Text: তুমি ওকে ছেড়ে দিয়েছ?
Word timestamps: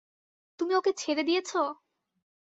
তুমি 0.59 0.73
ওকে 0.75 0.91
ছেড়ে 0.97 1.23
দিয়েছ? 1.23 1.51